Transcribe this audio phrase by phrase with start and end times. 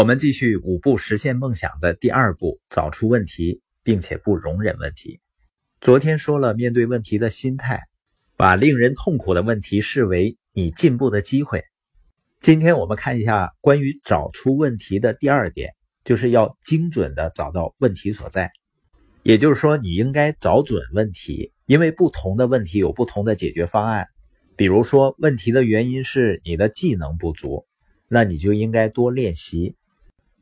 [0.00, 5.20] 我们继续五步实现梦想的第二步：找出问题，并且不容忍问题。
[5.78, 7.82] 昨天说了面对问题的心态，
[8.34, 11.64] 把令人痛苦的问题视为你进步的机会。
[12.40, 18.50] 今天我们看一下关于找出问题的第二点，就是要精准的找到问题所在。
[19.22, 24.06] 也就是说，你应该找准问题，因为不同的问题有不同的解决方案。
[24.56, 27.66] 比如说，问题的原因是你的技能不足，
[28.08, 29.76] 那你就应该多练习。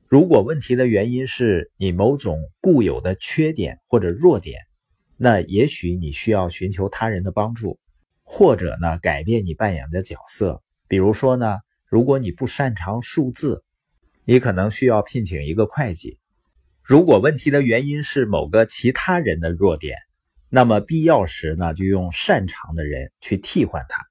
[0.09, 4.59] 如果问题的原因是你某种固有的缺点或者弱点，
[5.19, 7.79] 那也许你需要寻求他人的帮助，
[8.23, 10.63] 或者呢改变你扮演的角色。
[10.89, 13.63] 比如说呢，如果你不擅长数字，
[14.25, 16.19] 你可能需要聘请一个会计。
[16.83, 19.99] 如果问题的原因是某个其他人的弱点，
[20.49, 24.08] 那么必要时呢就用擅长的人去替换他。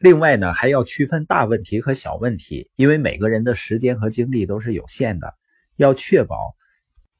[0.00, 5.34] 另外呢还要区分大问题和小问题，因为每个人的时间和精力都是有限的，
[5.76, 6.56] 要确保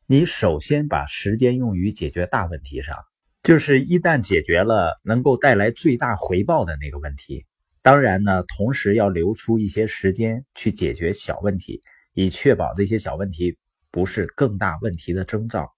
[0.07, 2.97] 你首先把时间用于解决大问题上。
[3.43, 7.45] 就是一旦解决了能够带来最大回报的那个问题，
[7.83, 11.83] 当然呢，同时要留出一些时间去解决小问题，
[12.15, 13.59] 以确保这些小问题
[13.91, 15.71] 不是更大问题的征兆。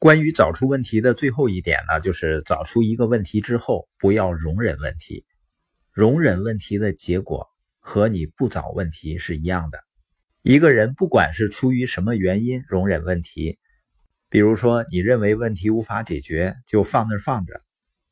[0.00, 5.24] 关于找出问题的最后一点呢，就是找出一个问题之后，不要容忍问题。
[5.96, 9.82] 容忍问题的结果和你不找问题是一样的。
[10.42, 13.58] 一个人不管是出于什么原因容忍问题。
[14.28, 17.54] 比如说，你认为问题无法解决，就放那放着；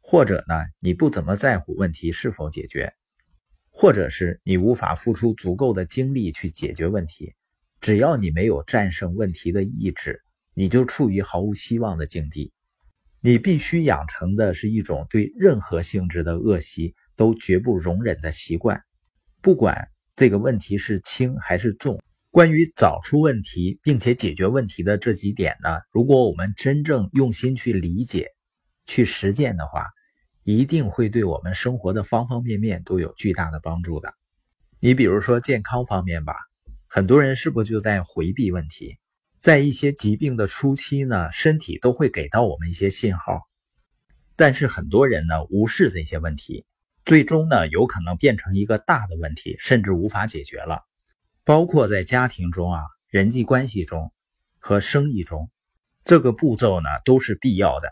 [0.01, 2.89] 或者呢，你不怎么在乎问题是否解决；
[3.69, 7.35] 或者是你无法付出足够的精力去解决问题。
[7.83, 10.23] 只要你没有战胜问题的意志，
[10.55, 12.51] 你就处于毫无希望的境地。
[13.21, 18.83] 你必须养成的是一种对任何性质的恶习都绝不容忍的习惯，
[19.41, 22.01] 不管这个问题是轻还是重。
[22.31, 28.31] 关于找出问题并且解决问题的这几点呢，如果我们真正用心去理解、
[28.87, 29.87] 去实践的话，
[30.43, 34.13] 一定会对我们生活的方方面面都有巨大的帮助的。
[34.81, 36.35] 你比如说健康方面吧，
[36.89, 38.99] 很多人是不是就在回避问题？
[39.39, 43.43] 在一些疾病的初期呢，身体都会给到我们一些信号，
[44.37, 46.67] 但是很多人呢无视这些问题，
[47.05, 50.85] 最终呢有可能变成一个大的问题，甚至无法解决了。
[51.45, 54.13] 包括在家庭中啊，人际关系中
[54.59, 55.51] 和生意中，
[56.05, 57.91] 这个步骤呢都是必要的。